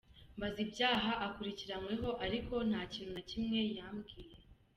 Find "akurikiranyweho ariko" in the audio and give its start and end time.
1.27-2.53